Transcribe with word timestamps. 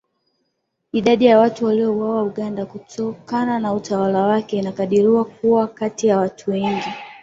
Idadi 0.91 1.25
ya 1.25 1.39
watu 1.39 1.65
waliouawa 1.65 2.23
Uganda 2.23 2.65
kutokana 2.65 3.59
na 3.59 3.73
utawala 3.73 4.19
wake 4.23 4.57
imekadiriwa 4.59 5.25
kuwa 5.25 5.67
kati 5.67 6.07
ya 6.07 6.31
wengi 6.47 6.89